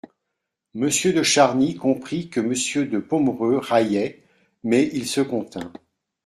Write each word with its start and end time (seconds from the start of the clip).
Monsieur 0.73 1.13
de 1.13 1.21
Charny 1.21 1.75
comprit 1.75 2.21
bien 2.21 2.29
que 2.31 2.39
Monsieur 2.39 2.87
de 2.87 2.97
Pomereux 2.97 3.59
raillait, 3.59 4.23
mais 4.63 4.89
il 4.93 5.05
se 5.05 5.21
contint. 5.21 5.71